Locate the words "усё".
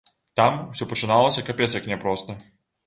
0.71-0.89